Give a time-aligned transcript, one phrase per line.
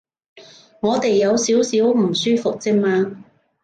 [0.81, 3.23] 我哋有少少唔舒服啫嘛